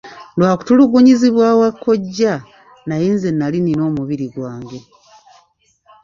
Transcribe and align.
Lwa 0.37 0.57
kutulugunyizibwa 0.57 1.47
wa 1.59 1.69
kkojja 1.73 2.33
naye 2.87 3.07
nze 3.15 3.29
nnali 3.31 3.57
nnina 3.59 3.83
omubiri 3.89 4.25
gwange. 4.33 4.79